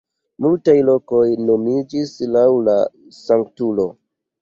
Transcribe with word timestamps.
Multaj 0.45 0.73
lokoj 0.87 1.27
nomiĝis 1.51 2.17
laŭ 2.39 2.49
la 2.71 2.79
sanktulo. 3.23 3.91